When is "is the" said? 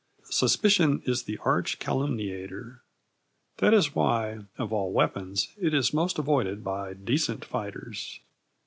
1.05-1.37